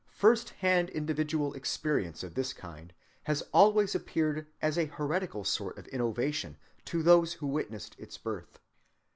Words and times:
First‐hand 0.19 0.91
individual 0.91 1.53
experience 1.53 2.23
of 2.23 2.33
this 2.33 2.53
kind 2.53 2.91
has 3.25 3.43
always 3.53 3.93
appeared 3.93 4.47
as 4.59 4.75
a 4.75 4.85
heretical 4.85 5.43
sort 5.43 5.77
of 5.77 5.85
innovation 5.89 6.57
to 6.85 7.03
those 7.03 7.33
who 7.33 7.45
witnessed 7.45 7.95
its 7.99 8.17
birth. 8.17 8.57